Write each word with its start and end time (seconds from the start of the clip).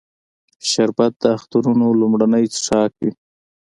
شربت 0.69 1.13
د 1.23 1.23
اخترونو 1.37 1.85
لومړنی 2.01 2.45
څښاک 2.55 2.91
وي 3.01 3.11